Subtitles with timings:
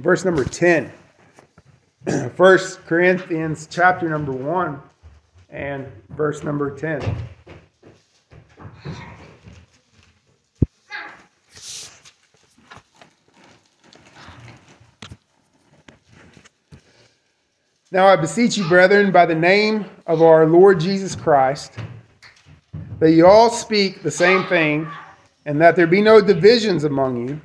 [0.00, 0.90] verse number 10.
[2.36, 4.80] 1 Corinthians chapter number 1
[5.50, 7.16] and verse number 10.
[17.92, 21.72] Now I beseech you, brethren, by the name of our Lord Jesus Christ,
[23.00, 24.88] that you all speak the same thing,
[25.44, 27.40] and that there be no divisions among you,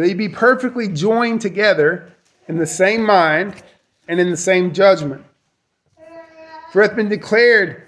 [0.00, 2.12] that ye be perfectly joined together
[2.46, 3.62] in the same mind
[4.08, 5.24] and in the same judgment.
[6.72, 7.82] For it hath been declared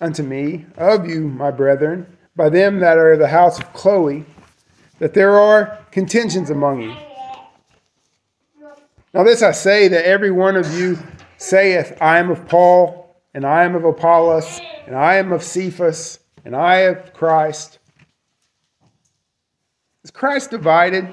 [0.00, 4.26] unto me of you, my brethren, by them that are of the house of Chloe,
[4.98, 6.94] that there are contentions among you.
[9.14, 10.98] Now, this I say that every one of you
[11.38, 16.18] saith, I am of Paul, and I am of Apollos, and I am of Cephas,
[16.44, 17.78] and I of Christ.
[20.04, 21.08] Is Christ divided?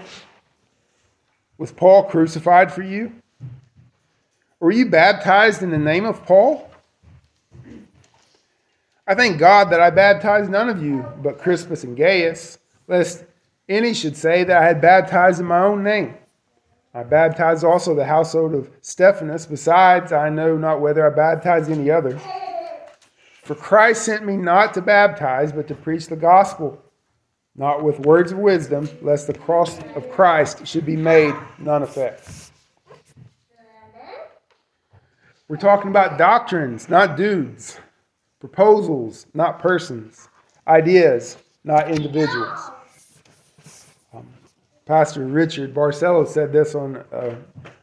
[1.63, 3.13] Was Paul crucified for you?
[4.59, 6.69] Were you baptized in the name of Paul?
[9.07, 13.23] I thank God that I baptized none of you but Crispus and Gaius, lest
[13.69, 16.15] any should say that I had baptized in my own name.
[16.93, 19.45] I baptized also the household of Stephanas.
[19.45, 22.19] Besides, I know not whether I baptized any other.
[23.43, 26.82] For Christ sent me not to baptize, but to preach the gospel,
[27.55, 32.51] not with words of wisdom, lest the cross of Christ should be made none effect.
[35.47, 37.79] We're talking about doctrines, not dudes,
[38.39, 40.29] proposals, not persons,
[40.67, 42.71] ideas, not individuals.
[44.85, 47.37] Pastor Richard Barcellos said this on a,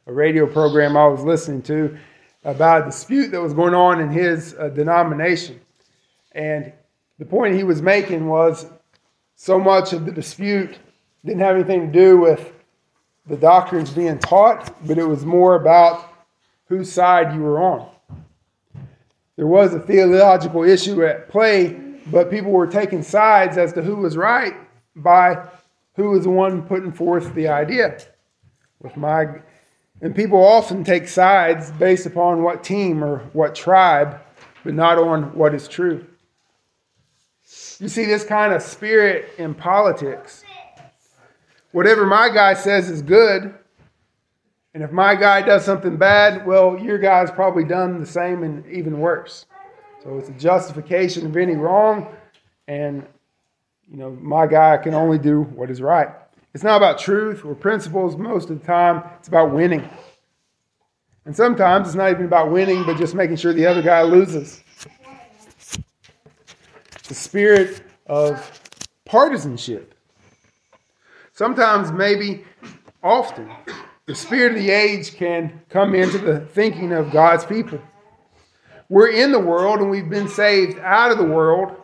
[0.07, 1.97] a, radio program I was listening to
[2.45, 5.61] about a dispute that was going on in his uh, denomination.
[6.33, 6.73] And
[7.19, 8.67] the point he was making was
[9.43, 10.79] so much of the dispute
[11.25, 12.53] didn't have anything to do with
[13.27, 16.13] the doctrines being taught, but it was more about
[16.67, 17.89] whose side you were on.
[19.37, 21.73] There was a theological issue at play,
[22.09, 24.57] but people were taking sides as to who was right
[24.95, 25.49] by
[25.97, 27.97] who was the one putting forth the idea.
[28.83, 29.41] With my
[30.03, 34.21] and people often take sides based upon what team or what tribe,
[34.65, 36.07] but not on what is true.
[37.81, 40.45] You see this kind of spirit in politics.
[41.73, 43.55] Whatever my guy says is good,
[44.75, 48.67] and if my guy does something bad, well, your guy's probably done the same and
[48.67, 49.47] even worse.
[50.03, 52.15] So it's a justification of any wrong,
[52.69, 53.07] and
[53.91, 56.09] you know, my guy can only do what is right.
[56.53, 59.89] It's not about truth or principles most of the time, it's about winning.
[61.25, 64.63] And sometimes it's not even about winning, but just making sure the other guy loses.
[67.11, 68.63] The spirit of
[69.05, 69.97] partisanship.
[71.33, 72.45] Sometimes, maybe
[73.03, 73.51] often,
[74.07, 77.81] the spirit of the age can come into the thinking of God's people.
[78.89, 81.75] We're in the world and we've been saved out of the world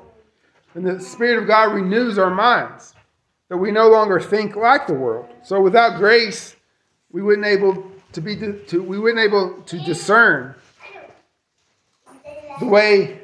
[0.74, 2.94] and the Spirit of God renews our minds,
[3.48, 5.26] that we no longer think like the world.
[5.42, 6.54] So without grace,
[7.10, 10.54] we wouldn't able to be to, we wouldn't able to discern
[12.60, 13.22] the way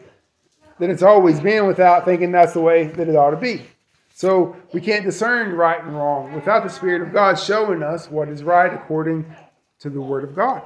[0.78, 3.62] that it's always been without thinking that's the way that it ought to be.
[4.14, 8.28] So we can't discern right and wrong without the Spirit of God showing us what
[8.28, 9.24] is right according
[9.80, 10.62] to the Word of God.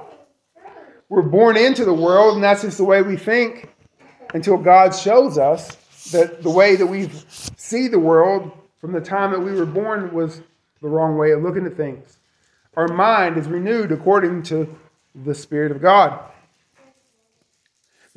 [1.09, 3.73] We're born into the world, and that's just the way we think
[4.33, 5.75] until God shows us
[6.11, 7.09] that the way that we
[7.55, 10.41] see the world from the time that we were born was
[10.81, 12.19] the wrong way of looking at things.
[12.75, 14.77] Our mind is renewed according to
[15.15, 16.19] the Spirit of God.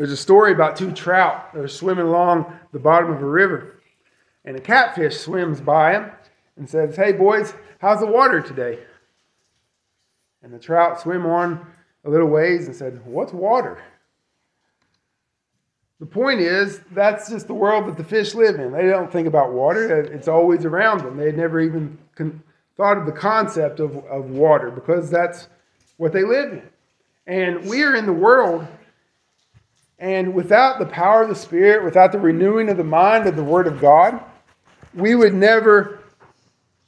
[0.00, 3.82] There's a story about two trout that are swimming along the bottom of a river,
[4.46, 6.10] and a catfish swims by them
[6.56, 7.52] and says, Hey, boys,
[7.82, 8.78] how's the water today?
[10.42, 11.66] And the trout swim on
[12.06, 13.82] a little ways and said, What's water?
[15.98, 18.72] The point is, that's just the world that the fish live in.
[18.72, 21.18] They don't think about water, it's always around them.
[21.18, 22.42] They never even con-
[22.74, 25.48] thought of the concept of, of water because that's
[25.98, 26.62] what they live in.
[27.26, 28.66] And we are in the world,
[30.00, 33.44] and without the power of the Spirit, without the renewing of the mind of the
[33.44, 34.20] Word of God,
[34.94, 36.00] we would never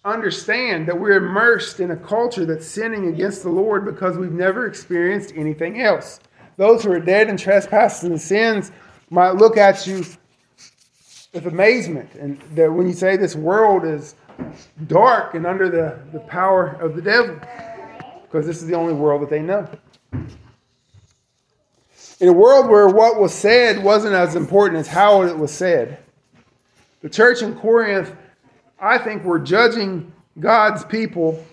[0.04, 4.66] understand that we're immersed in a culture that's sinning against the Lord because we've never
[4.66, 6.20] experienced anything else.
[6.56, 8.72] Those who are dead in trespasses and sins
[9.10, 10.04] might look at you
[11.34, 12.14] with amazement.
[12.14, 14.14] And that when you say this world is
[14.86, 17.38] dark and under the, the power of the devil,
[18.22, 19.68] because this is the only world that they know.
[22.22, 25.98] In a world where what was said wasn't as important as how it was said,
[27.00, 28.14] the church in Corinth,
[28.78, 31.44] I think, were judging God's people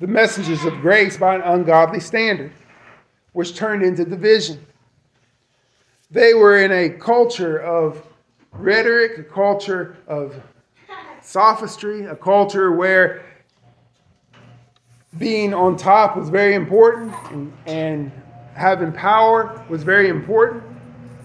[0.00, 2.50] the messengers of grace by an ungodly standard,
[3.34, 4.66] which turned into division.
[6.10, 8.04] They were in a culture of
[8.50, 10.42] rhetoric, a culture of
[11.22, 13.24] sophistry, a culture where
[15.18, 18.10] being on top was very important and, and
[18.56, 20.62] having power was very important.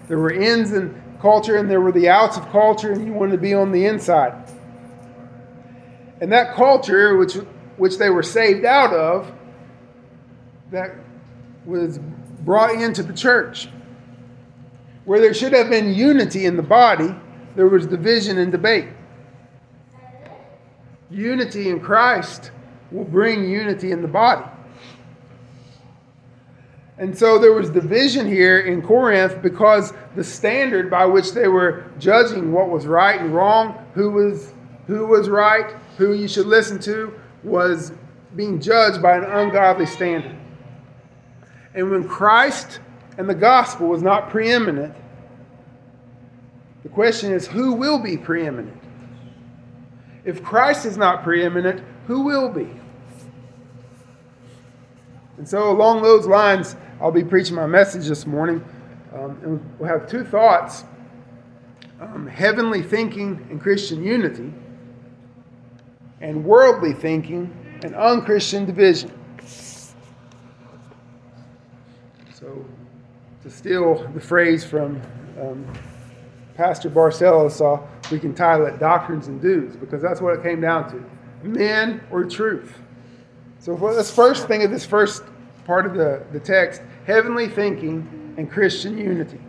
[0.06, 3.32] There were ins in culture and there were the outs of culture, and you wanted
[3.32, 4.50] to be on the inside.
[6.20, 7.34] And that culture, which,
[7.76, 9.32] which they were saved out of,
[10.70, 10.94] that
[11.64, 11.98] was
[12.44, 13.68] brought into the church.
[15.04, 17.14] Where there should have been unity in the body,
[17.56, 18.88] there was division and debate.
[21.10, 22.50] Unity in Christ
[22.90, 24.48] will bring unity in the body.
[27.02, 31.90] And so there was division here in Corinth because the standard by which they were
[31.98, 34.52] judging what was right and wrong, who was
[34.86, 37.12] who was right, who you should listen to,
[37.42, 37.90] was
[38.36, 40.36] being judged by an ungodly standard.
[41.74, 42.78] And when Christ
[43.18, 44.94] and the gospel was not preeminent,
[46.84, 48.80] the question is who will be preeminent?
[50.24, 52.68] If Christ is not preeminent, who will be?
[55.42, 58.64] And so, along those lines, I'll be preaching my message this morning.
[59.12, 60.84] Um, and we'll have two thoughts
[62.00, 64.52] um, heavenly thinking and Christian unity,
[66.20, 67.52] and worldly thinking
[67.82, 69.10] and unchristian division.
[72.32, 72.64] So,
[73.42, 75.02] to steal the phrase from
[75.40, 75.66] um,
[76.56, 80.60] Pastor Barcellos, uh, we can title it Doctrines and Dudes, because that's what it came
[80.60, 82.78] down to men or truth.
[83.58, 85.24] So let's first think of this first
[85.64, 89.40] part of the, the text heavenly thinking and Christian unity.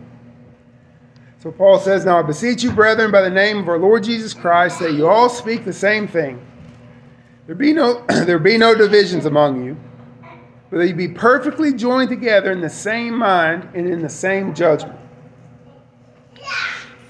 [1.38, 4.32] So Paul says, Now I beseech you, brethren, by the name of our Lord Jesus
[4.32, 6.44] Christ, that you all speak the same thing.
[7.46, 9.76] There be no, there be no divisions among you,
[10.70, 14.54] but that you be perfectly joined together in the same mind and in the same
[14.54, 14.98] judgment.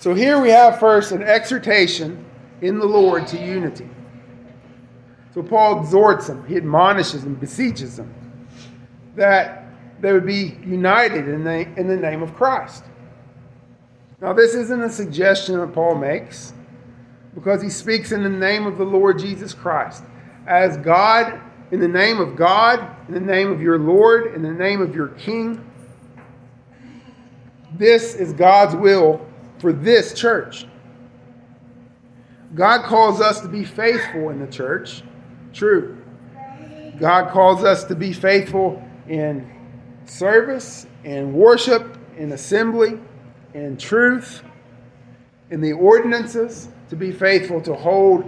[0.01, 2.25] So here we have first an exhortation
[2.61, 3.89] in the Lord to unity.
[5.33, 8.13] So Paul exhorts them, he admonishes them, beseeches them
[9.17, 9.64] that
[10.05, 12.85] they would be united in the, in the name of Christ.
[14.21, 16.53] Now, this isn't a suggestion that Paul makes
[17.35, 20.05] because he speaks in the name of the Lord Jesus Christ.
[20.47, 21.41] As God,
[21.71, 24.95] in the name of God, in the name of your Lord, in the name of
[24.95, 25.65] your King,
[27.73, 30.67] this is God's will for this church.
[32.55, 35.03] God calls us to be faithful in the church.
[35.55, 35.97] True.
[36.99, 39.54] God calls us to be faithful in
[40.07, 43.01] service, in worship, in assembly,
[43.55, 44.43] in truth,
[45.51, 48.25] in the ordinances, to be faithful to hold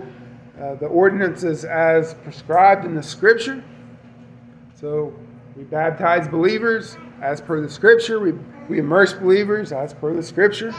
[0.60, 3.62] uh, the ordinances as prescribed in the scripture.
[4.74, 5.14] So
[5.56, 8.32] we baptize believers as per the scripture, we,
[8.68, 10.74] we immerse believers as per the scripture.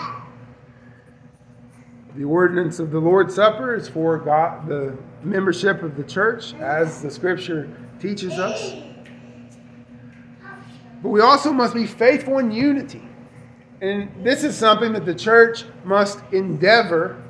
[2.16, 7.02] The ordinance of the Lord's Supper is for God, the membership of the church, as
[7.02, 8.87] the scripture teaches us.
[11.02, 13.04] But we also must be faithful in unity.
[13.82, 17.24] And this is something that the church must endeavor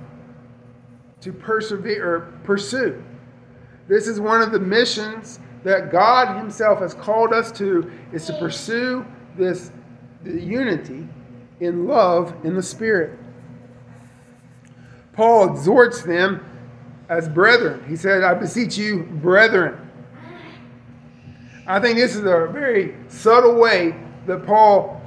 [1.21, 3.03] to persevere or pursue.
[3.87, 8.37] This is one of the missions that God Himself has called us to is to
[8.37, 9.05] pursue
[9.35, 9.71] this
[10.23, 11.07] unity
[11.59, 13.19] in love in the Spirit.
[15.13, 16.45] Paul exhorts them
[17.09, 17.83] as brethren.
[17.87, 19.86] He said, I beseech you, brethren.
[21.67, 23.93] I think this is a very subtle way
[24.25, 25.01] that Paul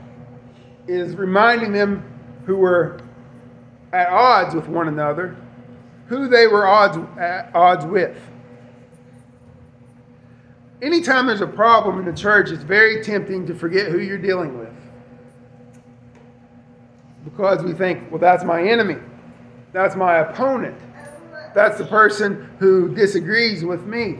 [0.86, 2.04] is reminding them
[2.44, 3.00] who were
[3.92, 5.36] at odds with one another
[6.10, 8.20] who they were odds, at odds with.
[10.82, 14.58] Anytime there's a problem in the church, it's very tempting to forget who you're dealing
[14.58, 14.74] with.
[17.24, 18.96] Because we think, well, that's my enemy.
[19.72, 20.76] That's my opponent.
[21.54, 24.18] That's the person who disagrees with me.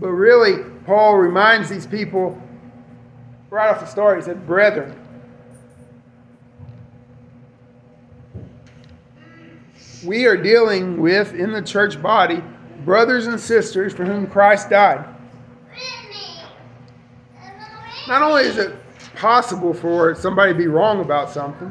[0.00, 2.40] But really, Paul reminds these people
[3.50, 4.98] right off the start, he said, Brethren.
[10.02, 12.42] We are dealing with, in the church body,
[12.86, 15.04] brothers and sisters for whom Christ died.
[18.08, 18.74] Not only is it
[19.14, 21.70] possible for somebody to be wrong about something,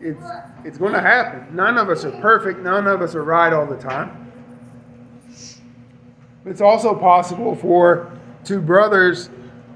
[0.00, 0.24] it's,
[0.64, 1.54] it's going to happen.
[1.54, 4.21] None of us are perfect, none of us are right all the time.
[6.42, 9.30] But it's also possible for two brothers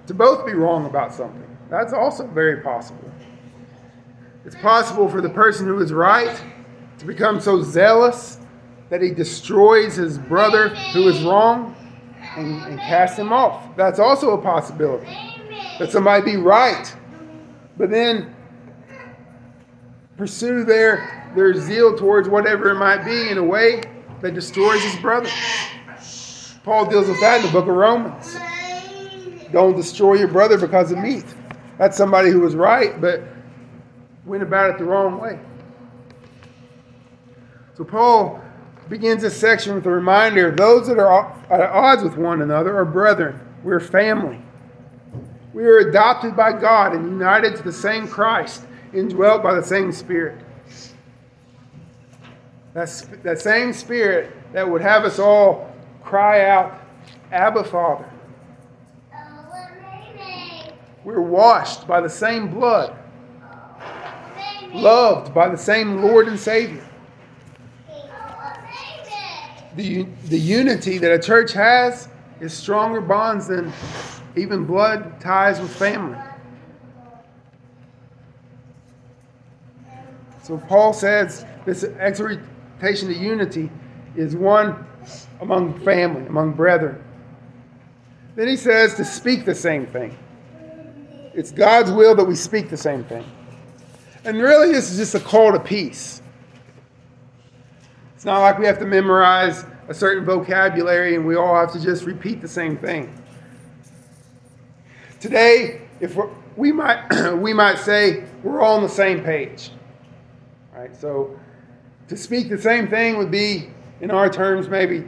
[0.07, 1.57] to both be wrong about something.
[1.71, 3.11] That's also very possible.
[4.45, 6.41] It's possible for the person who is right
[6.99, 8.39] to become so zealous
[8.91, 11.75] that he destroys his brother who is wrong.
[12.37, 13.75] and, and cast him off.
[13.77, 15.07] That's also a possibility.
[15.79, 16.95] That somebody be right,
[17.77, 18.35] but then
[20.17, 23.83] pursue their, their zeal towards whatever it might be in a way
[24.21, 25.31] that destroys his brother.
[26.67, 28.37] Paul deals with that in the book of Romans.
[29.53, 31.25] Don't destroy your brother because of meat.
[31.79, 33.23] That's somebody who was right, but
[34.25, 35.39] went about it the wrong way.
[37.75, 38.43] So Paul
[38.89, 42.85] begins this section with a reminder those that are at odds with one another are
[42.85, 43.39] brethren.
[43.63, 44.43] We're family.
[45.53, 49.93] We are adopted by God and united to the same Christ, indwelt by the same
[49.93, 50.41] Spirit.
[52.75, 55.76] That's that same Spirit that would have us all
[56.07, 56.81] cry out,
[57.33, 58.09] Abba, Father.
[61.05, 62.97] We're washed by the same blood,
[64.73, 66.85] loved by the same Lord and Savior.
[69.75, 72.09] The, the unity that a church has
[72.41, 73.73] is stronger bonds than
[74.37, 76.19] even blood ties with family.
[80.43, 83.71] So Paul says this exhortation to unity
[84.15, 84.87] is one
[85.41, 87.03] among family, among brethren.
[88.35, 90.17] Then he says to speak the same thing.
[91.35, 93.25] It's God's will that we speak the same thing.
[94.25, 96.23] And really, this is just a call to peace.
[98.15, 101.81] It's not like we have to memorize a certain vocabulary and we all have to
[101.81, 103.23] just repeat the same thing.
[105.21, 106.17] Today, if
[106.57, 109.71] we might we might say we're all on the same page.
[110.75, 110.95] Right?
[110.97, 111.39] So
[112.09, 115.05] to speak the same thing would be in our terms maybe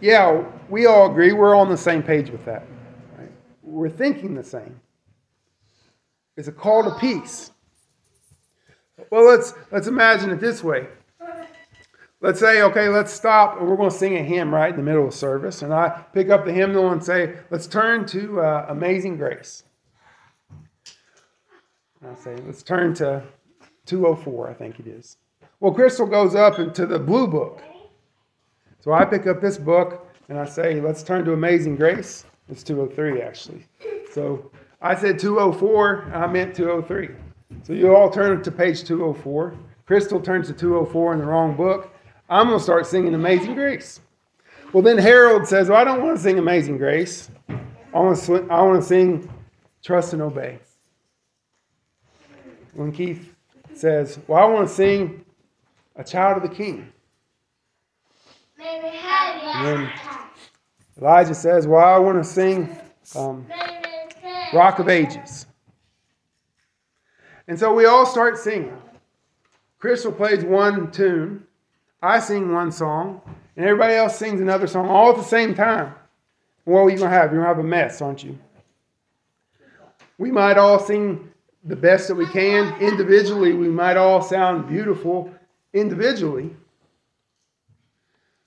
[0.00, 2.66] yeah, we all agree we're on the same page with that.
[3.16, 3.30] Right?
[3.62, 4.80] We're thinking the same.
[6.36, 7.50] It's a call to peace.
[9.10, 10.86] Well, let's let's imagine it this way.
[12.20, 14.82] Let's say, okay, let's stop, and we're going to sing a hymn right in the
[14.82, 15.62] middle of service.
[15.62, 19.62] And I pick up the hymnal and say, let's turn to uh, Amazing Grace.
[22.00, 23.22] And I say, let's turn to
[23.86, 25.16] 204, I think it is.
[25.60, 27.62] Well, Crystal goes up into the blue book.
[28.88, 32.24] So I pick up this book and I say, let's turn to Amazing Grace.
[32.48, 33.66] It's 203, actually.
[34.12, 37.10] So I said 204, I meant 203.
[37.64, 39.54] So you all turn to page 204.
[39.84, 41.94] Crystal turns to 204 in the wrong book.
[42.30, 44.00] I'm going to start singing Amazing Grace.
[44.72, 47.30] Well, then Harold says, well, I don't want to sing Amazing Grace.
[47.50, 49.30] I want to, I want to sing
[49.84, 50.60] Trust and Obey.
[52.72, 53.34] When Keith
[53.74, 55.26] says, well, I want to sing
[55.96, 56.90] A Child of the King.
[61.00, 62.76] Elijah says, well, I want to sing
[63.14, 63.46] um,
[64.52, 65.46] Rock of Ages.
[67.46, 68.76] And so we all start singing.
[69.78, 71.44] Crystal plays one tune,
[72.02, 73.20] I sing one song,
[73.56, 75.94] and everybody else sings another song all at the same time.
[76.64, 77.32] What are you going to have?
[77.32, 78.36] You're going to have a mess, aren't you?
[80.18, 81.30] We might all sing
[81.64, 82.74] the best that we can.
[82.80, 85.32] Individually, we might all sound beautiful
[85.72, 86.50] individually.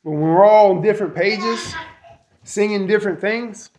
[0.04, 1.74] When we're all on different pages,
[2.44, 3.70] singing different things,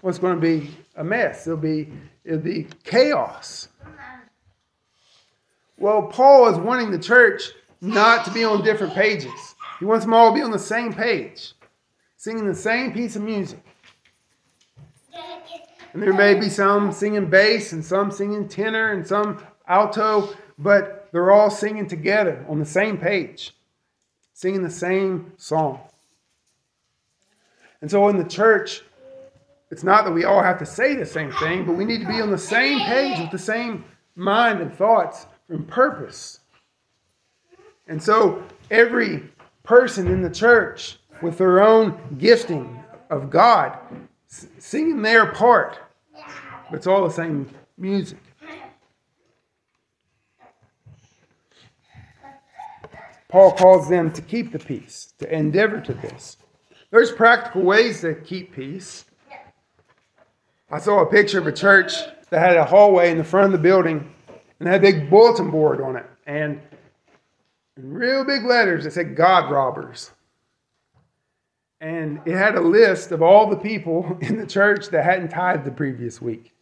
[0.00, 1.46] what's going to be a mess.
[1.46, 1.90] It'll be
[2.24, 3.68] it'll be chaos.
[5.78, 9.54] Well, Paul is wanting the church not to be on different pages.
[9.78, 11.52] He wants them all to be on the same page,
[12.16, 13.62] singing the same piece of music.
[15.92, 21.08] And there may be some singing bass and some singing tenor and some alto, but
[21.12, 23.54] they're all singing together on the same page,
[24.38, 25.80] singing the same song.
[27.80, 28.82] And so in the church,
[29.72, 32.06] it's not that we all have to say the same thing, but we need to
[32.06, 36.38] be on the same page with the same mind and thoughts and purpose.
[37.88, 39.24] And so every
[39.64, 42.80] person in the church with their own gifting
[43.10, 43.76] of God
[44.28, 45.80] singing their part,
[46.70, 48.20] but it's all the same music.
[53.28, 56.38] Paul calls them to keep the peace, to endeavor to this.
[56.90, 59.04] There's practical ways to keep peace.
[60.70, 61.92] I saw a picture of a church
[62.30, 64.14] that had a hallway in the front of the building
[64.58, 66.06] and had a big bulletin board on it.
[66.26, 66.60] And
[67.76, 70.10] in real big letters, it said God robbers.
[71.80, 75.64] And it had a list of all the people in the church that hadn't tithed
[75.64, 76.54] the previous week.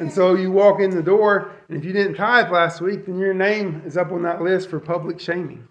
[0.00, 3.18] And so you walk in the door, and if you didn't tithe last week, then
[3.18, 5.68] your name is up on that list for public shaming.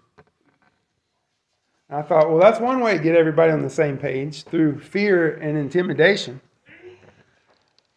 [1.90, 5.34] I thought, well, that's one way to get everybody on the same page through fear
[5.38, 6.40] and intimidation.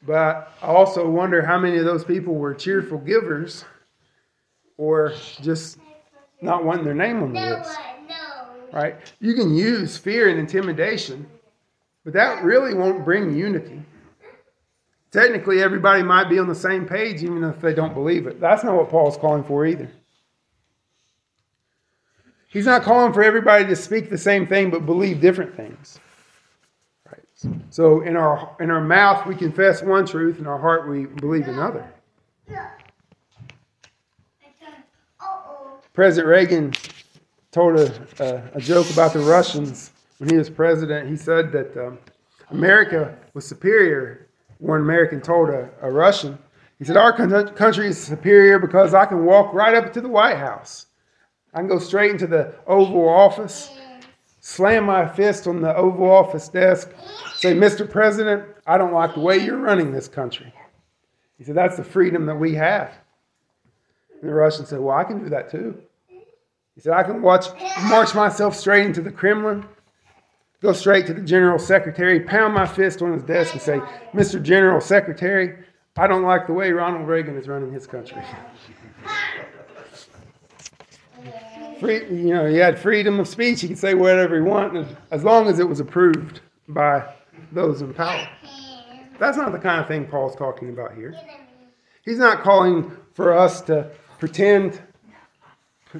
[0.07, 3.63] But I also wonder how many of those people were cheerful givers
[4.77, 5.77] or just
[6.41, 7.77] not wanting their name on the list.
[8.71, 8.95] Right?
[9.19, 11.27] You can use fear and intimidation
[12.03, 13.83] But that really won't bring unity.
[15.13, 18.39] Technically, everybody might be on the same page even if they don't believe it.
[18.39, 19.87] That's not what Paul's calling for either.
[22.47, 25.99] He's not calling for everybody to speak the same thing but believe different things.
[27.05, 27.21] Right.
[27.69, 31.47] So in our in our mouth we confess one truth, in our heart we believe
[31.47, 31.87] another.
[35.93, 36.73] President Reagan
[37.51, 41.07] told a, a, a, joke about the Russians when he was president.
[41.07, 41.99] He said that um,
[42.49, 44.22] America was superior
[44.63, 46.39] when American told a, a Russian.
[46.79, 50.37] He said, Our country is superior because I can walk right up to the White
[50.37, 50.85] House.
[51.53, 53.69] I can go straight into the Oval Office,
[54.39, 56.89] slam my fist on the Oval Office desk,
[57.35, 57.89] say, Mr.
[57.89, 60.51] President, I don't like the way you're running this country.
[61.37, 62.93] He said, That's the freedom that we have.
[64.21, 65.77] And the Russian said, Well, I can do that too.
[66.73, 67.47] He said, I can watch,
[67.83, 69.65] march myself straight into the Kremlin,
[70.63, 73.79] go straight to the General Secretary, pound my fist on his desk, and say,
[74.13, 74.41] Mr.
[74.41, 75.57] General Secretary,
[75.97, 78.23] I don't like the way Ronald Reagan is running his country.
[81.79, 83.59] Free, you know, he had freedom of speech.
[83.59, 86.39] He could say whatever he wanted as long as it was approved
[86.69, 87.13] by
[87.51, 88.25] those in power.
[89.19, 91.13] That's not the kind of thing Paul's talking about here.
[92.05, 94.81] He's not calling for us to pretend,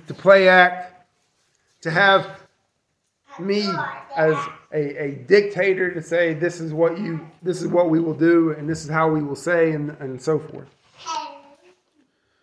[0.08, 1.06] to play act,
[1.82, 2.43] to have
[3.40, 3.68] me
[4.16, 4.36] as
[4.74, 8.52] a, a dictator to say this is what you this is what we will do
[8.52, 10.70] and this is how we will say and, and so forth.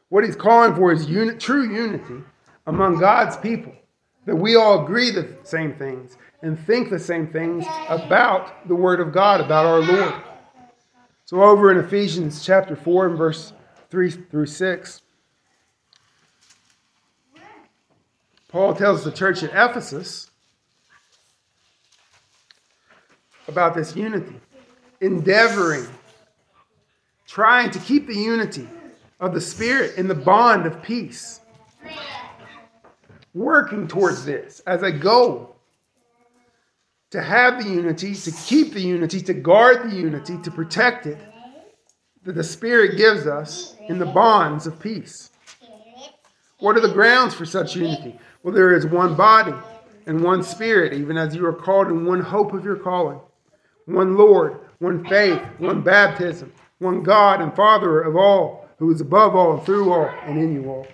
[0.08, 2.24] What he's calling for is unit, true unity
[2.66, 3.72] among God's people,
[4.26, 9.00] that we all agree the same things and think the same things about the Word
[9.00, 10.14] of God, about our Lord.
[11.26, 13.52] So, over in Ephesians chapter 4 and verse
[13.90, 15.02] 3 through 6,
[18.48, 20.29] Paul tells the church at Ephesus
[23.50, 24.40] about this unity,
[25.00, 25.86] endeavoring,
[27.26, 28.66] trying to keep the unity
[29.20, 31.40] of the Spirit in the bond of peace
[33.34, 35.56] working towards this as a goal
[37.10, 41.18] to have the unity, to keep the unity, to guard the unity, to protect it
[42.22, 45.30] that the Spirit gives us in the bonds of peace.
[46.58, 48.18] What are the grounds for such unity?
[48.42, 49.54] Well, there is one body
[50.06, 53.20] and one Spirit, even as you are called in one hope of your calling,
[53.92, 59.34] one Lord, one faith, one baptism, one God and Father of all, who is above
[59.34, 60.86] all and through all and in you all.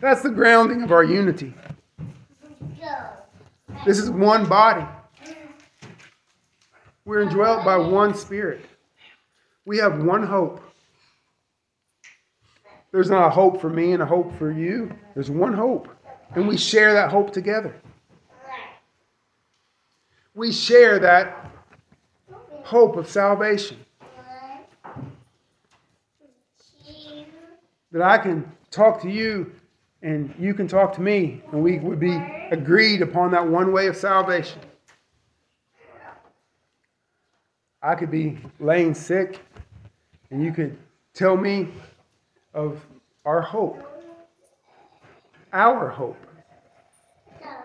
[0.00, 1.54] That's the grounding of our unity.
[3.84, 4.86] This is one body.
[7.04, 8.66] We're indwelt by one spirit.
[9.64, 10.60] We have one hope.
[12.90, 14.90] There's not a hope for me and a hope for you.
[15.14, 15.88] There's one hope.
[16.34, 17.76] And we share that hope together.
[20.36, 21.50] We share that
[22.62, 23.78] hope of salvation.
[27.90, 29.50] That I can talk to you
[30.02, 32.14] and you can talk to me, and we would be
[32.50, 34.60] agreed upon that one way of salvation.
[37.80, 39.40] I could be laying sick,
[40.30, 40.76] and you could
[41.14, 41.68] tell me
[42.52, 42.84] of
[43.24, 43.82] our hope.
[45.54, 46.18] Our hope.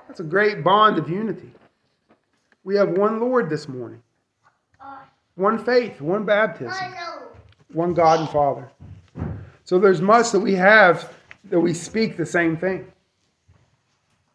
[0.08, 1.52] That's a great bond of unity.
[2.64, 4.02] We have one Lord this morning,
[5.36, 6.94] one faith, one baptism,
[7.74, 8.70] one God and Father.
[9.64, 11.14] So there's much that we have
[11.46, 12.92] that we speak the same thing.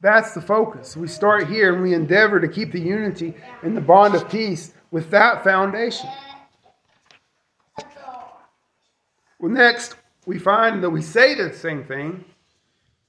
[0.01, 0.97] That's the focus.
[0.97, 4.73] We start here and we endeavor to keep the unity and the bond of peace
[4.91, 6.09] with that foundation.
[9.39, 12.25] Well, next, we find that we say the same thing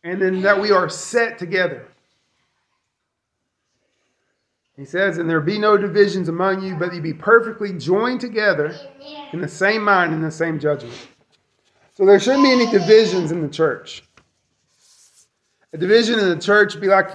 [0.03, 1.87] and then that we are set together.
[4.77, 8.75] He says, And there be no divisions among you, but you be perfectly joined together
[9.33, 11.07] in the same mind and the same judgment.
[11.95, 14.03] So there shouldn't be any divisions in the church.
[15.73, 17.09] A division in the church would be like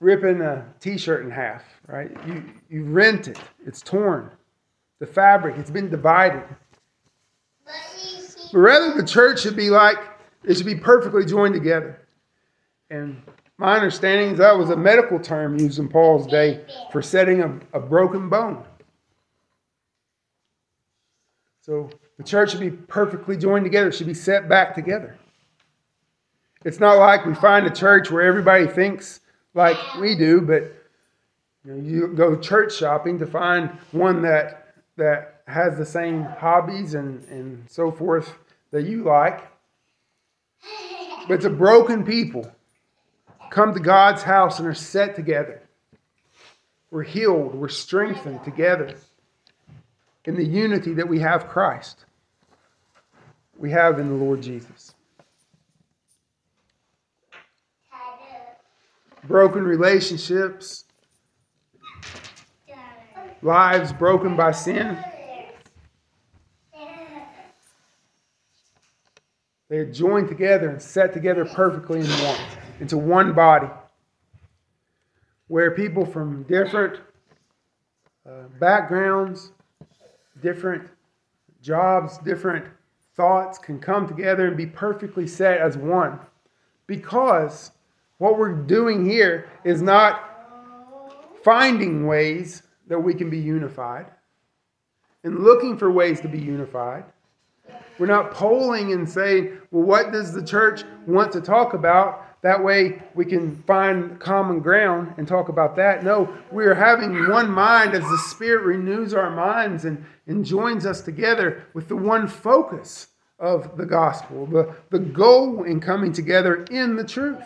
[0.00, 2.10] ripping a t-shirt in half, right?
[2.26, 4.30] You you rent it, it's torn.
[4.98, 6.44] The fabric, it's been divided.
[7.64, 9.98] But rather the church should be like
[10.44, 12.00] it should be perfectly joined together.
[12.88, 13.22] And
[13.60, 17.60] my understanding is that was a medical term used in Paul's day for setting a,
[17.74, 18.64] a broken bone.
[21.60, 25.18] So the church should be perfectly joined together, should be set back together.
[26.64, 29.20] It's not like we find a church where everybody thinks
[29.52, 30.74] like we do, but
[31.62, 36.94] you, know, you go church shopping to find one that that has the same hobbies
[36.94, 38.32] and, and so forth
[38.70, 39.46] that you like.
[41.28, 42.50] But it's a broken people
[43.50, 45.60] come to God's house and are set together.
[46.90, 48.94] we're healed, we're strengthened together
[50.24, 52.04] in the unity that we have Christ.
[53.58, 54.94] We have in the Lord Jesus.
[59.24, 60.84] Broken relationships,
[63.42, 64.96] lives broken by sin.
[69.68, 72.38] They are joined together and set together perfectly in one,
[72.80, 73.68] into one body,
[75.48, 77.00] where people from different
[78.28, 79.52] uh, backgrounds,
[80.42, 80.88] different
[81.62, 82.66] jobs, different
[83.16, 86.18] thoughts can come together and be perfectly set as one.
[86.86, 87.72] Because
[88.18, 90.26] what we're doing here is not
[91.42, 94.06] finding ways that we can be unified
[95.24, 97.04] and looking for ways to be unified.
[97.98, 102.26] We're not polling and saying, well, what does the church want to talk about?
[102.42, 106.02] That way we can find common ground and talk about that.
[106.02, 110.86] No, we are having one mind as the Spirit renews our minds and, and joins
[110.86, 116.64] us together with the one focus of the gospel, the, the goal in coming together
[116.70, 117.44] in the truth.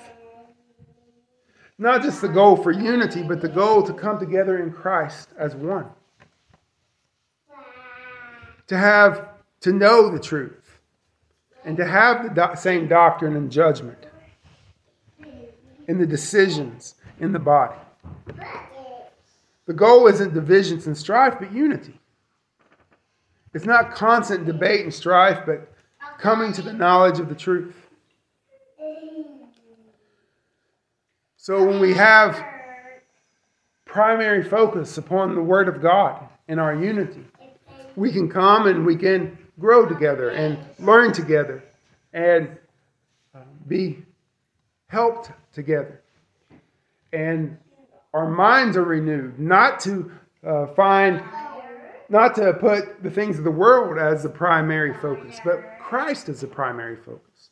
[1.76, 5.56] Not just the goal for unity, but the goal to come together in Christ as
[5.56, 5.86] one.
[8.68, 9.28] To have,
[9.62, 10.78] to know the truth,
[11.64, 14.06] and to have the do- same doctrine and judgment
[15.88, 17.78] in the decisions in the body.
[19.66, 21.98] The goal isn't divisions and strife, but unity.
[23.54, 25.72] It's not constant debate and strife, but
[26.18, 27.74] coming to the knowledge of the truth.
[31.36, 32.42] So when we have
[33.84, 37.24] primary focus upon the Word of God and our unity,
[37.96, 41.62] we can come and we can grow together and learn together
[42.12, 42.56] and
[43.68, 44.02] be
[44.88, 46.00] helped together.
[47.12, 47.56] And
[48.12, 50.10] our minds are renewed, not to
[50.46, 51.22] uh, find,
[52.08, 56.40] not to put the things of the world as the primary focus, but Christ as
[56.40, 57.50] the primary focus.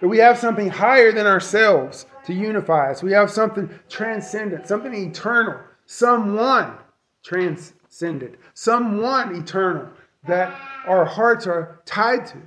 [0.00, 3.02] That we have something higher than ourselves to unify us.
[3.02, 6.78] We have something transcendent, something eternal, someone
[7.22, 9.88] transcendent, someone eternal
[10.26, 12.38] that our hearts are tied to.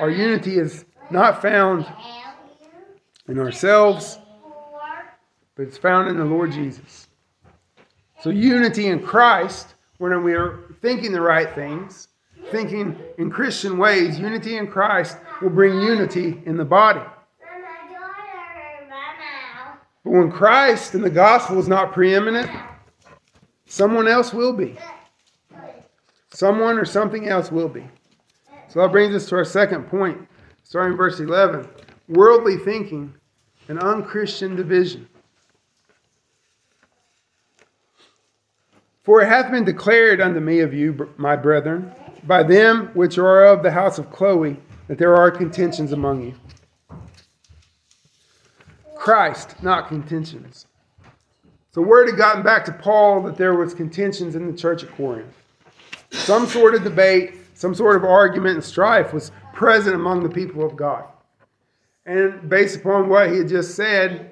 [0.00, 1.86] Our unity is not found
[3.28, 4.18] in ourselves,
[5.56, 7.08] but it's found in the Lord Jesus.
[8.20, 12.08] So, unity in Christ, when we are thinking the right things,
[12.50, 17.02] thinking in Christian ways, unity in Christ will bring unity in the body.
[20.04, 22.50] But when Christ and the gospel is not preeminent,
[23.66, 24.78] someone else will be.
[26.30, 27.84] Someone or something else will be.
[28.68, 30.28] So that brings us to our second point,
[30.62, 31.68] starting verse 11
[32.08, 33.14] worldly thinking
[33.68, 35.06] and unchristian division.
[39.02, 41.92] For it hath been declared unto me of you, my brethren,
[42.26, 46.34] by them which are of the house of Chloe, that there are contentions among you.
[48.96, 50.66] Christ, not contentions.
[51.70, 54.90] So word had gotten back to Paul that there was contentions in the church at
[54.90, 55.34] Corinth.
[56.10, 60.64] Some sort of debate, some sort of argument and strife was present among the people
[60.64, 61.02] of God.
[62.06, 64.30] And based upon what he had just said,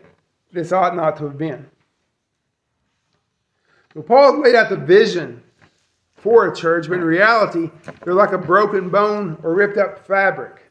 [0.53, 1.67] this ought not to have been.
[3.93, 5.43] So Paul laid out the vision
[6.15, 7.73] for a church, but in reality,
[8.05, 10.71] they're like a broken bone or ripped up fabric.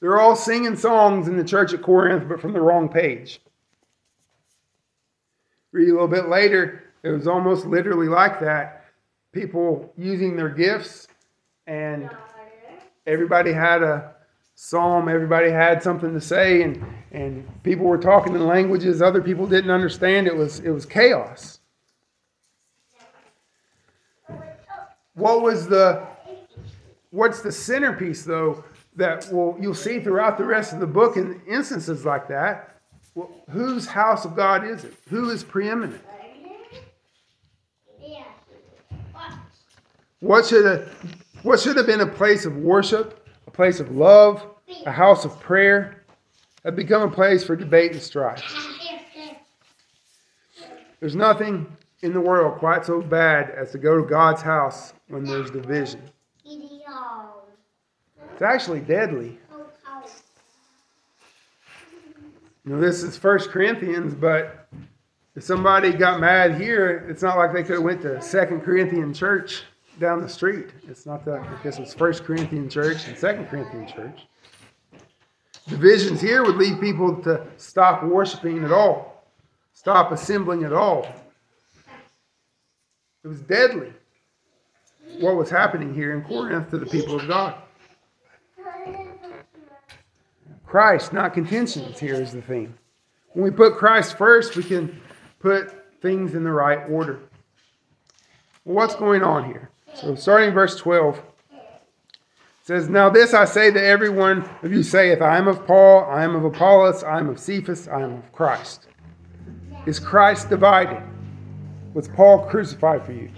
[0.00, 3.40] They're all singing songs in the church at Corinth, but from the wrong page.
[5.72, 8.83] Read a little bit later, it was almost literally like that.
[9.34, 11.08] People using their gifts,
[11.66, 12.08] and
[13.06, 14.14] everybody had a
[14.54, 19.46] psalm, everybody had something to say, and, and people were talking in languages other people
[19.46, 20.28] didn't understand.
[20.28, 21.58] It was, it was chaos.
[25.14, 26.06] What was the
[27.10, 28.64] what's the centerpiece though
[28.96, 32.80] that well you'll see throughout the rest of the book in instances like that?
[33.14, 34.94] Well, whose house of God is it?
[35.08, 36.02] Who is preeminent?
[40.24, 40.88] What should have
[41.42, 44.42] what should have been a place of worship, a place of love,
[44.86, 46.02] a house of prayer,
[46.64, 48.42] have become a place for debate and strife.
[50.98, 51.66] There's nothing
[52.00, 56.00] in the world quite so bad as to go to God's house when there's division.
[58.32, 59.38] It's actually deadly.
[62.64, 64.68] You know, this is First Corinthians, but
[65.36, 69.12] if somebody got mad here, it's not like they could have went to Second Corinthian
[69.12, 69.64] church.
[69.98, 70.68] Down the street.
[70.88, 74.26] It's not that because it's First Corinthian church and Second Corinthian church.
[75.68, 79.24] Divisions here would lead people to stop worshiping at all,
[79.72, 81.06] stop assembling at all.
[83.22, 83.92] It was deadly
[85.20, 87.54] what was happening here in Corinth to the people of God.
[90.66, 92.74] Christ, not contentions, here is the theme.
[93.32, 95.00] When we put Christ first, we can
[95.38, 97.20] put things in the right order.
[98.64, 99.70] Well, what's going on here?
[99.94, 101.22] So, starting verse 12, it
[102.62, 106.04] says, Now this I say that every one of you saith, I am of Paul,
[106.10, 108.88] I am of Apollos, I am of Cephas, I am of Christ.
[109.86, 111.02] Is Christ divided?
[111.92, 113.30] Was Paul crucified for you?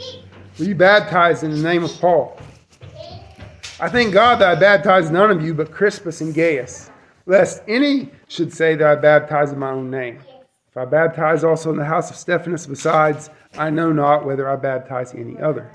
[0.59, 2.39] Were you baptized in the name of Paul?
[3.79, 6.91] I thank God that I baptized none of you but Crispus and Gaius,
[7.27, 10.21] lest any should say that I baptized in my own name.
[10.71, 14.57] If I baptize also in the house of Stephanas, besides, I know not whether I
[14.57, 15.71] baptize any other.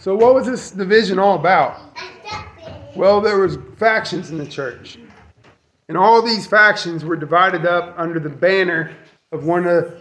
[0.00, 1.78] So, what was this division all about?
[2.96, 4.98] Well, there was factions in the church,
[5.88, 8.96] and all these factions were divided up under the banner
[9.30, 9.94] of one of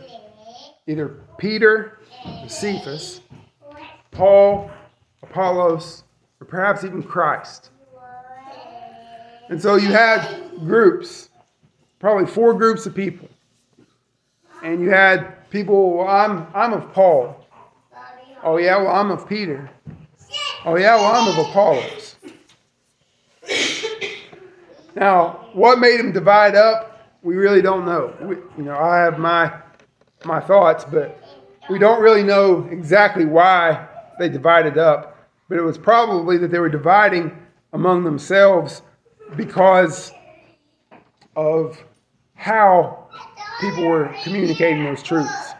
[0.88, 2.00] either Peter,
[2.48, 3.20] Cephas,
[4.12, 4.72] Paul,
[5.22, 6.04] Apollos,
[6.40, 7.70] or perhaps even Christ.
[9.50, 10.26] And so you had
[10.60, 11.28] groups,
[12.00, 13.28] probably four groups of people.
[14.64, 17.46] And you had people, well, I'm, I'm of Paul.
[18.44, 19.70] Oh, yeah, well, I'm of Peter.
[20.66, 22.16] Oh, yeah, well, I'm of Apollos.
[24.96, 28.16] Now, what made them divide up, we really don't know.
[28.22, 29.54] We, you know, I have my,
[30.26, 31.22] my thoughts, but
[31.70, 33.88] we don't really know exactly why
[34.20, 35.18] they divided up.
[35.48, 37.38] But it was probably that they were dividing
[37.74, 38.82] among themselves
[39.36, 40.12] because
[41.36, 41.84] of
[42.36, 43.08] how
[43.60, 45.54] people were communicating those truths.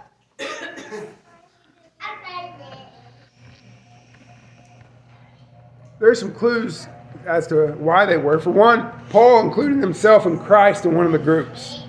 [6.00, 6.88] There's some clues
[7.26, 8.40] as to why they were.
[8.40, 11.84] For one, Paul included himself and Christ in one of the groups.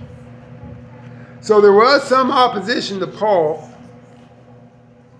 [1.40, 3.70] So there was some opposition to Paul,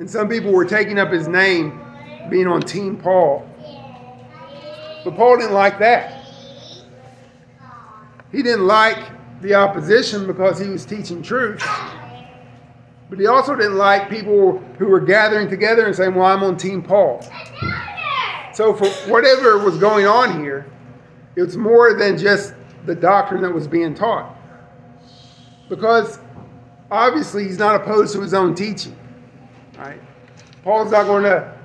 [0.01, 1.81] and some people were taking up his name,
[2.29, 3.49] being on Team Paul.
[5.05, 6.25] But Paul didn't like that.
[8.33, 8.99] He didn't like
[9.41, 11.65] the opposition because he was teaching truth.
[13.09, 16.57] But he also didn't like people who were gathering together and saying, Well, I'm on
[16.57, 17.25] Team Paul.
[18.61, 20.67] So, for whatever was going on here,
[21.35, 22.53] it was more than just
[22.85, 24.37] the doctrine that was being taught.
[25.71, 26.19] Because
[26.91, 28.95] obviously he's not opposed to his own teaching.
[29.79, 29.99] Right?
[30.63, 31.59] Paul's not going to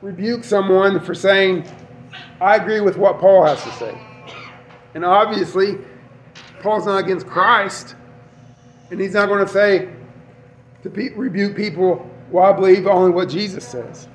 [0.00, 1.66] rebuke someone for saying,
[2.40, 4.00] I agree with what Paul has to say.
[4.94, 5.76] And obviously,
[6.62, 7.94] Paul's not against Christ,
[8.90, 9.90] and he's not going to say
[10.82, 14.08] to pe- rebuke people, well, I believe only what Jesus says.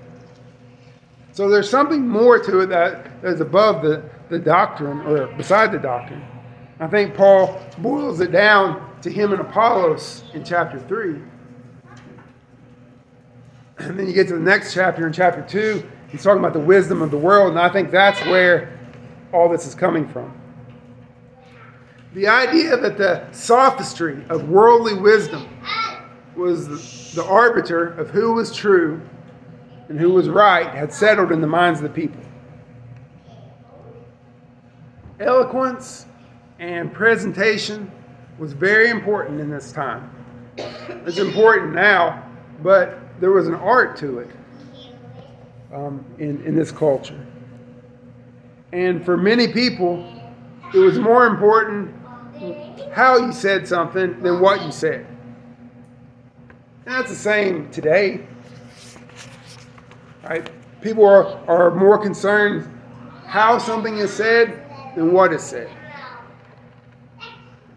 [1.33, 5.79] So there's something more to it that is above the, the doctrine or beside the
[5.79, 6.23] doctrine.
[6.79, 11.21] I think Paul boils it down to him and Apollos in chapter 3.
[13.79, 16.59] And then you get to the next chapter in chapter 2, he's talking about the
[16.59, 18.79] wisdom of the world, and I think that's where
[19.33, 20.39] all this is coming from.
[22.13, 25.47] The idea that the sophistry of worldly wisdom
[26.35, 29.01] was the arbiter of who was true
[29.89, 32.21] and who was right had settled in the minds of the people.
[35.19, 36.05] Eloquence
[36.59, 37.91] and presentation
[38.37, 40.09] was very important in this time.
[40.57, 42.23] It's important now,
[42.61, 44.29] but there was an art to it
[45.73, 47.25] um, in, in this culture.
[48.71, 50.05] And for many people,
[50.73, 51.93] it was more important
[52.93, 55.05] how you said something than what you said.
[56.85, 58.25] That's the same today.
[60.23, 60.49] Right?
[60.81, 62.69] People are, are more concerned
[63.25, 64.63] how something is said
[64.95, 65.69] than what is said.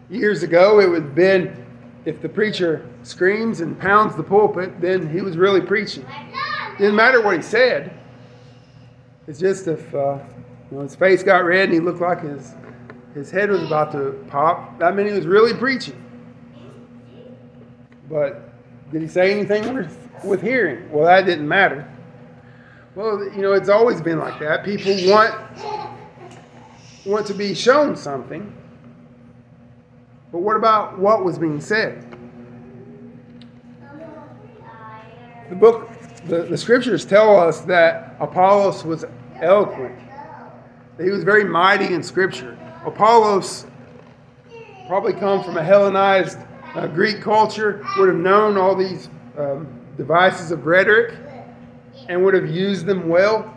[0.09, 1.65] Years ago, it would have been
[2.05, 6.05] if the preacher screams and pounds the pulpit, then he was really preaching.
[6.77, 7.93] Didn't matter what he said.
[9.27, 10.19] It's just if uh,
[10.71, 12.53] you know, his face got red and he looked like his
[13.13, 16.01] his head was about to pop, that meant he was really preaching.
[18.09, 18.53] But
[18.91, 20.89] did he say anything with, with hearing?
[20.91, 21.91] Well, that didn't matter.
[22.97, 24.65] Well, you know, it's always been like that.
[24.65, 25.35] People want
[27.05, 28.51] want to be shown something.
[30.31, 32.03] But what about what was being said?
[35.49, 35.87] The book,
[36.25, 39.05] the, the scriptures tell us that Apollos was
[39.41, 39.95] eloquent,
[40.97, 42.57] that he was very mighty in scripture.
[42.83, 43.67] Apollos
[44.87, 46.39] probably come from a Hellenized
[46.73, 49.07] uh, Greek culture, would have known all these
[49.37, 51.13] um, devices of rhetoric.
[52.09, 53.53] And would have used them well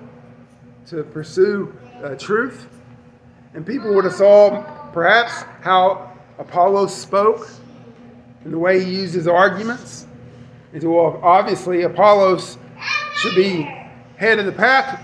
[0.86, 2.66] to pursue uh, truth.
[3.54, 7.48] And people would have saw perhaps how Apollos spoke
[8.44, 10.06] and the way he used his arguments.
[10.72, 12.58] And so, well, obviously, Apollos
[13.14, 13.62] should be
[14.16, 15.02] head of the pack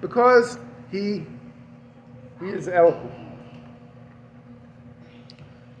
[0.00, 0.58] because
[0.90, 1.26] he,
[2.40, 3.12] he is eloquent.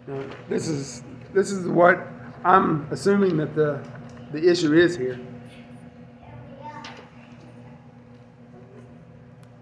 [0.06, 1.02] Now, this is
[1.34, 2.06] this is what
[2.44, 3.84] I'm assuming that the
[4.32, 5.18] the issue is here.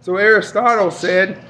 [0.05, 1.43] So Aristotle said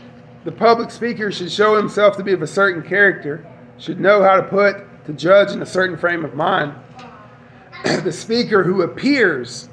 [0.44, 3.44] the public speaker should show himself to be of a certain character,
[3.78, 6.72] should know how to put to judge in a certain frame of mind.
[8.04, 9.68] the speaker who appears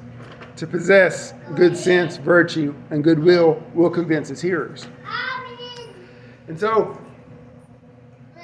[0.56, 4.88] to possess good sense, virtue, and goodwill will convince his hearers.
[6.48, 7.00] And so,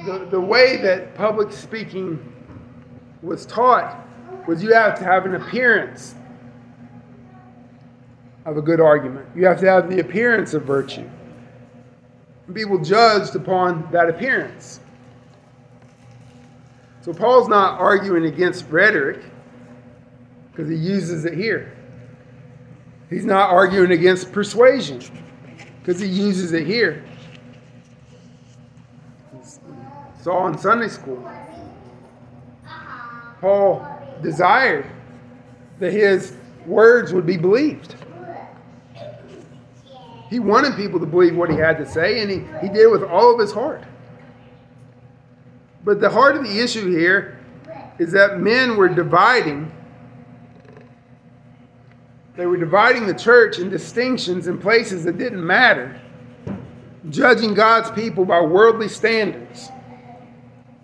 [0.07, 2.33] the, the way that public speaking
[3.23, 4.07] was taught
[4.47, 6.15] was you have to have an appearance
[8.49, 9.27] of a good argument.
[9.37, 11.09] You have to have the appearance of virtue.
[12.55, 14.81] People judged upon that appearance.
[17.03, 19.23] So Paul's not arguing against rhetoric
[20.51, 21.77] because he uses it here.
[23.11, 25.03] He's not arguing against persuasion
[25.81, 27.05] because he uses it here.
[30.23, 31.31] Saw in Sunday school.
[33.43, 33.87] Paul
[34.23, 34.87] desired
[35.81, 36.35] that his
[36.67, 37.95] words would be believed.
[40.29, 42.91] He wanted people to believe what he had to say, and he, he did it
[42.91, 43.83] with all of his heart.
[45.85, 47.39] But the heart of the issue here
[47.99, 49.73] is that men were dividing.
[52.37, 55.99] They were dividing the church in distinctions in places that didn't matter,
[57.09, 59.71] judging God's people by worldly standards,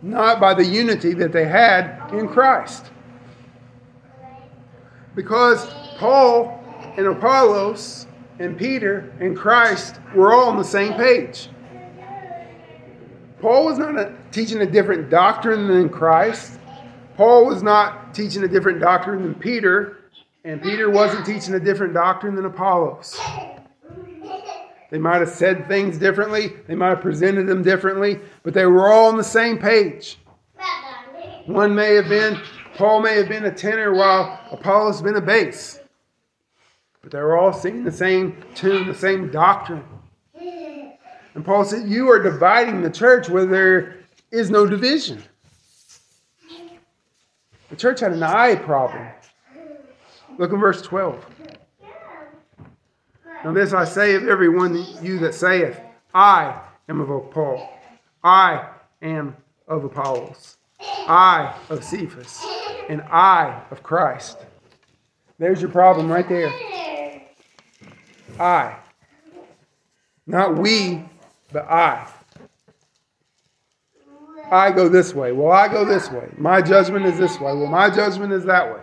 [0.00, 2.86] not by the unity that they had in Christ.
[5.14, 5.66] Because
[5.98, 6.60] Paul
[6.96, 8.06] and Apollos
[8.38, 11.48] and Peter and Christ were all on the same page.
[13.40, 16.58] Paul was not a, teaching a different doctrine than Christ.
[17.16, 19.98] Paul was not teaching a different doctrine than Peter,
[20.44, 23.20] and Peter wasn't teaching a different doctrine than Apollos.
[24.90, 28.92] They might have said things differently, they might have presented them differently, but they were
[28.92, 30.18] all on the same page.
[31.46, 32.40] One may have been,
[32.76, 35.80] Paul may have been a tenor while Apollos been a bass.
[37.04, 39.84] But they were all singing the same tune, the same doctrine.
[41.34, 43.96] And Paul said, You are dividing the church where there
[44.30, 45.22] is no division.
[47.68, 49.06] The church had an eye problem.
[50.38, 51.26] Look in verse 12.
[53.44, 55.78] Now, this I say of every one you that saith,
[56.14, 57.68] I am of Paul,
[58.22, 58.66] I
[59.02, 59.36] am
[59.68, 62.42] of Apollos, I of Cephas,
[62.88, 64.38] and I of Christ.
[65.38, 66.50] There's your problem right there.
[68.38, 68.76] I.
[70.26, 71.04] Not we,
[71.52, 72.08] but I.
[74.50, 75.32] I go this way.
[75.32, 76.28] Well, I go this way.
[76.36, 77.52] My judgment is this way.
[77.54, 78.82] Well, my judgment is that way.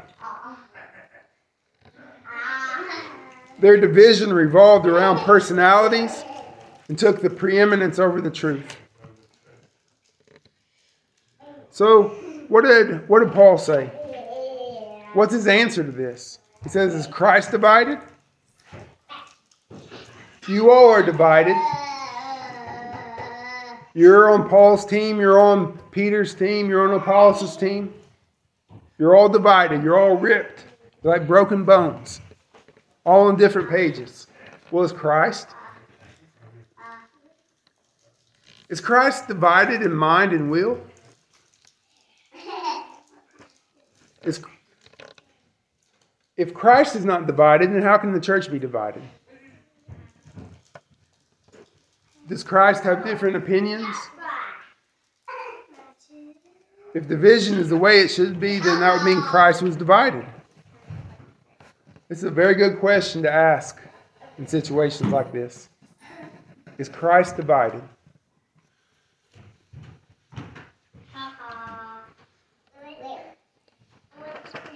[3.60, 6.26] Their division revolved around personalities
[6.90, 8.76] and took the preeminence over the truth.
[11.70, 12.10] So,
[12.50, 13.86] what did, what did Paul say?
[15.14, 16.40] What's his answer to this?
[16.64, 18.00] He says, Is Christ divided?
[20.47, 21.56] You all are divided.
[23.93, 27.93] You're on Paul's team, you're on Peter's team, you're on Apollos' team.
[28.97, 30.65] You're all divided, you're all ripped,
[31.04, 32.21] you're like broken bones,
[33.04, 34.27] all on different pages.
[34.71, 35.47] Well, is Christ?
[38.69, 40.80] Is Christ divided in mind and will?
[44.23, 44.41] Is,
[46.38, 49.01] if Christ is not divided, then how can the church be divided?
[52.32, 53.94] Does Christ have different opinions?
[56.94, 60.26] If division is the way it should be, then that would mean Christ was divided.
[62.08, 63.82] This is a very good question to ask
[64.38, 65.68] in situations like this.
[66.78, 67.84] Is Christ divided?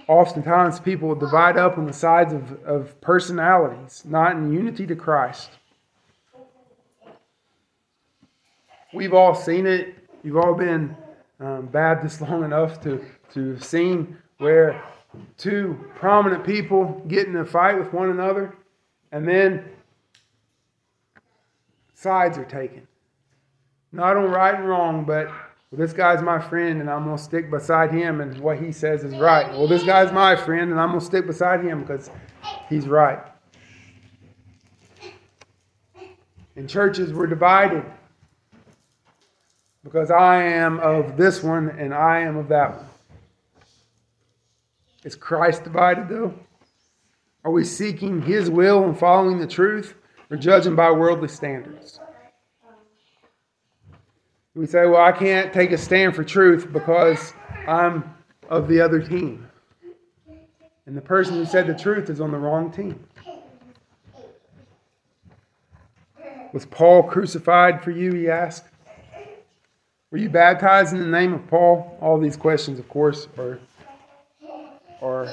[0.08, 5.52] Oftentimes, people divide up on the sides of, of personalities, not in unity to Christ.
[8.96, 9.94] We've all seen it.
[10.24, 10.96] You've all been
[11.38, 14.82] um, Baptist long enough to, to have seen where
[15.36, 18.56] two prominent people get in a fight with one another
[19.12, 19.66] and then
[21.92, 22.88] sides are taken.
[23.92, 27.22] Not on right and wrong, but well, this guy's my friend and I'm going to
[27.22, 29.46] stick beside him and what he says is right.
[29.50, 32.10] Well, this guy's my friend and I'm going to stick beside him because
[32.70, 33.18] he's right.
[36.56, 37.84] And churches, were divided
[39.86, 42.86] because I am of this one and I am of that one.
[45.04, 46.34] Is Christ divided though?
[47.44, 49.94] Are we seeking his will and following the truth
[50.28, 52.00] or judging by worldly standards?
[54.56, 57.32] We say, well, I can't take a stand for truth because
[57.68, 58.12] I'm
[58.48, 59.48] of the other team.
[60.86, 62.98] And the person who said the truth is on the wrong team.
[66.52, 68.64] Was Paul crucified for you, he asked?
[70.16, 71.98] Were you baptized in the name of Paul?
[72.00, 73.58] All these questions, of course, are,
[75.02, 75.28] are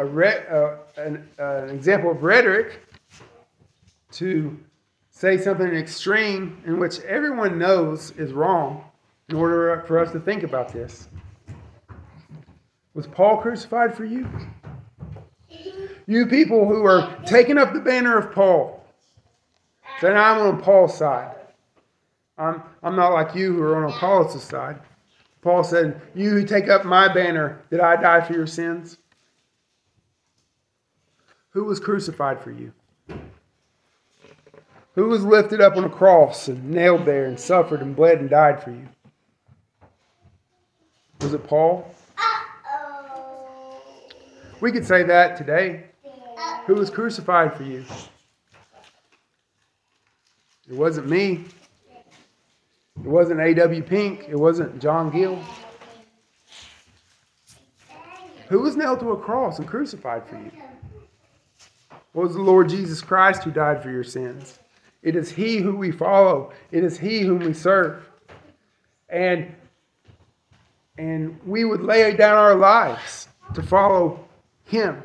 [0.00, 2.82] a re- uh, an, uh, an example of rhetoric
[4.14, 4.58] to
[5.12, 8.86] say something extreme in which everyone knows is wrong
[9.28, 11.08] in order for us to think about this.
[12.92, 14.28] Was Paul crucified for you?
[16.08, 18.84] You people who are taking up the banner of Paul,
[20.00, 21.36] saying, I'm on Paul's side.
[22.38, 24.78] I'm, I'm not like you who are on Apollos' side.
[25.42, 28.98] Paul said, You who take up my banner, did I die for your sins?
[31.50, 32.72] Who was crucified for you?
[34.94, 38.30] Who was lifted up on a cross and nailed there and suffered and bled and
[38.30, 38.88] died for you?
[41.20, 41.94] Was it Paul?
[44.60, 45.84] We could say that today.
[46.66, 47.84] Who was crucified for you?
[50.68, 51.44] It wasn't me.
[53.04, 53.82] It wasn't A.W.
[53.82, 54.26] Pink.
[54.28, 55.42] It wasn't John Gill.
[58.48, 60.52] Who was nailed to a cross and crucified for you?
[61.90, 64.58] It was the Lord Jesus Christ who died for your sins.
[65.02, 66.52] It is He who we follow.
[66.70, 68.08] It is He whom we serve.
[69.08, 69.52] And,
[70.96, 74.24] and we would lay down our lives to follow
[74.66, 75.02] Him.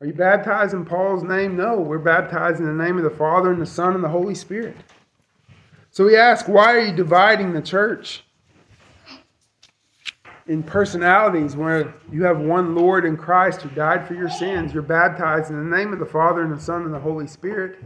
[0.00, 1.56] Are you baptized in Paul's name?
[1.56, 4.34] No, we're baptized in the name of the Father and the Son and the Holy
[4.34, 4.76] Spirit.
[5.90, 8.22] So we ask, why are you dividing the church
[10.46, 14.72] in personalities where you have one Lord in Christ who died for your sins?
[14.72, 17.82] You're baptized in the name of the Father and the Son and the Holy Spirit,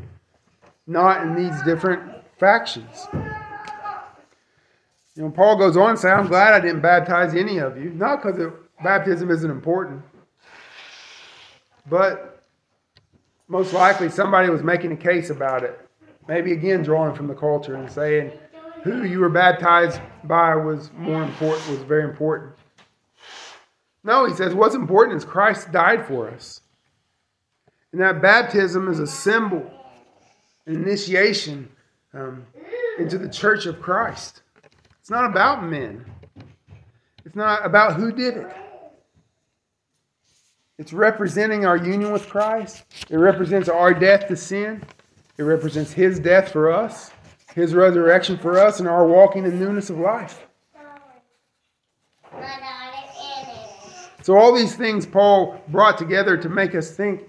[0.86, 2.02] not in these different
[2.38, 3.06] factions.
[5.14, 7.90] You know, Paul goes on and say, I'm glad I didn't baptize any of you.
[7.90, 8.52] Not because
[8.82, 10.02] baptism isn't important,
[11.88, 12.44] but
[13.48, 15.78] most likely somebody was making a case about it.
[16.28, 18.32] Maybe again drawing from the culture and saying
[18.82, 22.52] who you were baptized by was more important, was very important.
[24.04, 26.60] No, he says what's important is Christ died for us.
[27.92, 29.70] And that baptism is a symbol,
[30.66, 31.68] an initiation
[32.14, 32.46] um,
[32.98, 34.42] into the church of Christ.
[35.00, 36.04] It's not about men,
[37.24, 38.56] it's not about who did it.
[40.78, 42.84] It's representing our union with Christ.
[43.10, 44.82] It represents our death to sin.
[45.36, 47.10] It represents His death for us,
[47.54, 50.46] His resurrection for us, and our walking in newness of life.
[54.22, 57.28] So, all these things Paul brought together to make us think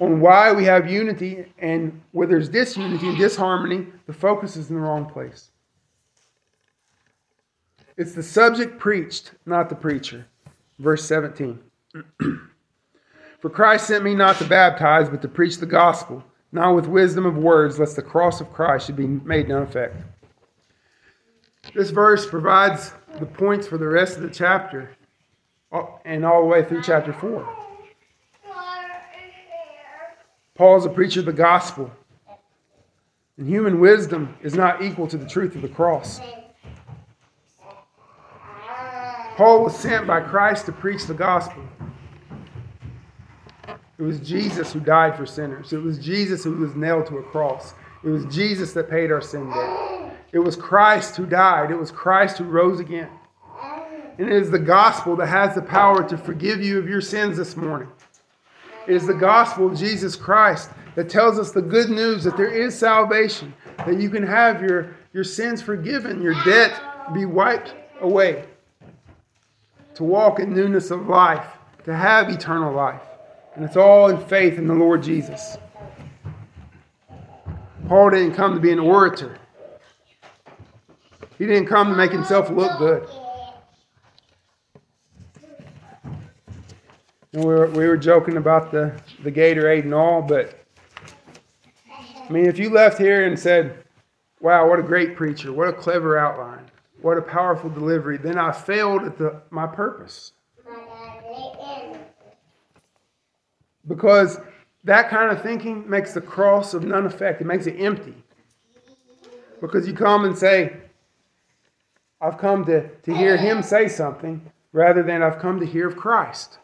[0.00, 4.76] on why we have unity, and where there's disunity and disharmony, the focus is in
[4.76, 5.50] the wrong place.
[7.96, 10.26] It's the subject preached, not the preacher.
[10.78, 11.58] Verse 17.
[13.40, 17.24] For Christ sent me not to baptize, but to preach the gospel, not with wisdom
[17.24, 19.96] of words, lest the cross of Christ should be made none effect.
[21.74, 24.90] This verse provides the points for the rest of the chapter
[26.04, 27.48] and all the way through chapter 4.
[30.54, 31.92] Paul is a preacher of the gospel,
[33.36, 36.20] and human wisdom is not equal to the truth of the cross.
[39.36, 41.62] Paul was sent by Christ to preach the gospel.
[43.98, 45.72] It was Jesus who died for sinners.
[45.72, 47.74] It was Jesus who was nailed to a cross.
[48.04, 50.16] It was Jesus that paid our sin debt.
[50.32, 51.70] It was Christ who died.
[51.72, 53.08] It was Christ who rose again.
[54.18, 57.36] And it is the gospel that has the power to forgive you of your sins
[57.36, 57.88] this morning.
[58.86, 62.50] It is the gospel of Jesus Christ that tells us the good news that there
[62.50, 66.80] is salvation, that you can have your, your sins forgiven, your debt
[67.12, 68.44] be wiped away,
[69.94, 71.46] to walk in newness of life,
[71.84, 73.02] to have eternal life.
[73.58, 75.58] And it's all in faith in the Lord Jesus.
[77.88, 79.36] Paul didn't come to be an orator.
[81.38, 83.08] He didn't come to make himself look good.
[87.32, 88.94] And we were, we were joking about the,
[89.24, 90.64] the Gatorade and all, but
[91.90, 93.82] I mean, if you left here and said,
[94.40, 96.64] wow, what a great preacher, what a clever outline,
[97.02, 100.30] what a powerful delivery, then I failed at the, my purpose.
[103.88, 104.38] Because
[104.84, 107.40] that kind of thinking makes the cross of none effect.
[107.40, 108.14] It makes it empty.
[109.60, 110.76] Because you come and say,
[112.20, 114.40] I've come to, to hear him say something
[114.72, 116.58] rather than I've come to hear of Christ.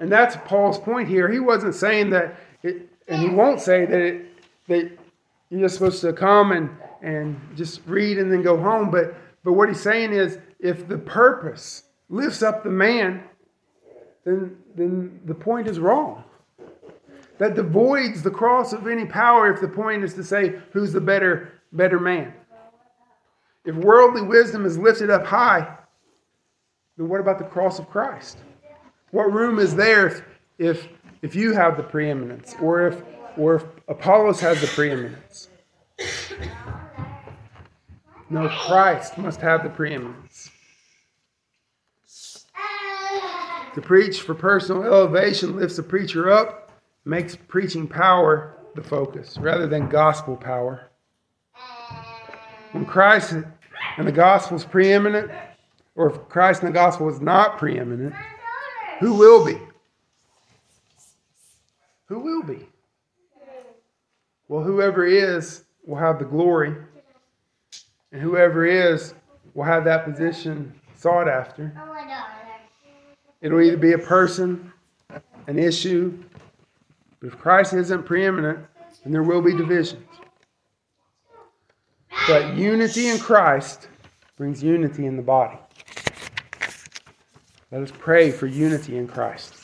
[0.00, 1.30] And that's Paul's point here.
[1.30, 4.26] He wasn't saying that, it, and he won't say that, it,
[4.66, 4.90] that
[5.50, 6.70] you're just supposed to come and,
[7.02, 8.90] and just read and then go home.
[8.90, 9.14] But,
[9.44, 13.22] but what he's saying is if the purpose lifts up the man,
[14.24, 16.24] then, then the point is wrong.
[17.38, 21.00] That devoids the cross of any power if the point is to say who's the
[21.00, 22.32] better, better man.
[23.64, 25.76] If worldly wisdom is lifted up high,
[26.96, 28.38] then what about the cross of Christ?
[29.10, 30.22] What room is there if,
[30.58, 30.88] if,
[31.22, 33.02] if you have the preeminence or if,
[33.36, 35.48] or if Apollos has the preeminence?
[38.30, 40.50] No, Christ must have the preeminence.
[43.74, 46.70] To preach for personal elevation lifts the preacher up,
[47.04, 50.90] makes preaching power the focus rather than gospel power.
[52.70, 55.30] When Christ and the gospel is preeminent,
[55.96, 58.14] or if Christ and the gospel is not preeminent,
[59.00, 59.58] who will be?
[62.06, 62.68] Who will be?
[64.46, 66.76] Well, whoever is will have the glory,
[68.12, 69.14] and whoever is
[69.54, 71.72] will have that position sought after.
[71.76, 72.43] Oh,
[73.44, 74.72] It'll either be a person,
[75.46, 76.18] an issue,
[77.20, 78.58] but if Christ isn't preeminent,
[79.02, 80.08] then there will be divisions.
[82.26, 83.88] But unity in Christ
[84.38, 85.58] brings unity in the body.
[87.70, 89.63] Let us pray for unity in Christ.